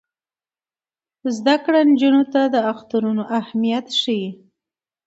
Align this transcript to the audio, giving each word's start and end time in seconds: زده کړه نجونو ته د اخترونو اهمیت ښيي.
زده 1.35 1.55
کړه 1.63 1.79
نجونو 1.91 2.23
ته 2.33 2.41
د 2.53 2.55
اخترونو 2.73 3.23
اهمیت 3.39 3.87
ښيي. 3.99 4.27